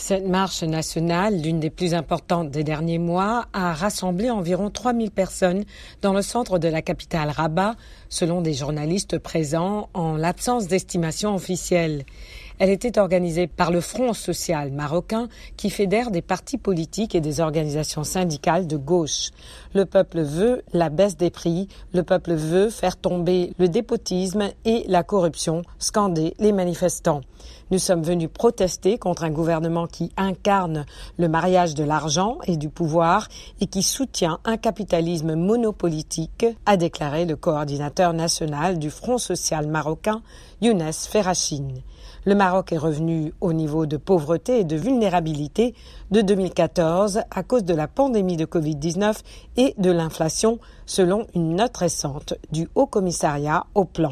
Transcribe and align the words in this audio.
Cette 0.00 0.28
marche 0.28 0.62
nationale, 0.62 1.42
l'une 1.42 1.58
des 1.58 1.70
plus 1.70 1.92
importantes 1.92 2.52
des 2.52 2.62
derniers 2.62 3.00
mois, 3.00 3.46
a 3.52 3.74
rassemblé 3.74 4.30
environ 4.30 4.70
3000 4.70 5.10
personnes 5.10 5.64
dans 6.02 6.12
le 6.12 6.22
centre 6.22 6.60
de 6.60 6.68
la 6.68 6.82
capitale 6.82 7.30
Rabat, 7.30 7.74
selon 8.08 8.40
des 8.40 8.54
journalistes 8.54 9.18
présents 9.18 9.88
en 9.94 10.16
l'absence 10.16 10.68
d'estimation 10.68 11.34
officielle. 11.34 12.04
Elle 12.58 12.70
était 12.70 12.98
organisée 12.98 13.46
par 13.46 13.70
le 13.70 13.80
Front 13.80 14.12
social 14.12 14.72
marocain 14.72 15.28
qui 15.56 15.70
fédère 15.70 16.10
des 16.10 16.22
partis 16.22 16.58
politiques 16.58 17.14
et 17.14 17.20
des 17.20 17.40
organisations 17.40 18.02
syndicales 18.02 18.66
de 18.66 18.76
gauche. 18.76 19.30
Le 19.74 19.84
peuple 19.84 20.22
veut 20.22 20.62
la 20.72 20.88
baisse 20.88 21.16
des 21.16 21.30
prix, 21.30 21.68
le 21.92 22.02
peuple 22.02 22.34
veut 22.34 22.68
faire 22.68 22.96
tomber 22.96 23.52
le 23.58 23.68
dépotisme 23.68 24.48
et 24.64 24.84
la 24.88 25.04
corruption, 25.04 25.62
scandaient 25.78 26.34
les 26.40 26.52
manifestants. 26.52 27.20
Nous 27.70 27.78
sommes 27.78 28.02
venus 28.02 28.30
protester 28.32 28.98
contre 28.98 29.24
un 29.24 29.30
gouvernement 29.30 29.86
qui 29.86 30.10
incarne 30.16 30.84
le 31.16 31.28
mariage 31.28 31.74
de 31.74 31.84
l'argent 31.84 32.38
et 32.46 32.56
du 32.56 32.70
pouvoir 32.70 33.28
et 33.60 33.66
qui 33.66 33.82
soutient 33.82 34.40
un 34.44 34.56
capitalisme 34.56 35.34
monopolitique, 35.34 36.46
a 36.66 36.76
déclaré 36.76 37.24
le 37.24 37.36
coordinateur 37.36 38.14
national 38.14 38.78
du 38.78 38.90
Front 38.90 39.18
social 39.18 39.68
marocain, 39.68 40.22
Younes 40.60 40.92
Ferrachine. 40.92 41.82
Maroc 42.48 42.72
est 42.72 42.78
revenu 42.78 43.34
au 43.42 43.52
niveau 43.52 43.84
de 43.84 43.98
pauvreté 43.98 44.60
et 44.60 44.64
de 44.64 44.74
vulnérabilité 44.74 45.74
de 46.10 46.22
2014 46.22 47.20
à 47.30 47.42
cause 47.42 47.62
de 47.62 47.74
la 47.74 47.88
pandémie 47.88 48.38
de 48.38 48.46
Covid-19 48.46 49.16
et 49.58 49.74
de 49.76 49.90
l'inflation, 49.90 50.58
selon 50.86 51.26
une 51.34 51.56
note 51.56 51.76
récente 51.76 52.32
du 52.50 52.66
Haut 52.74 52.86
Commissariat 52.86 53.66
au 53.74 53.84
Plan. 53.84 54.06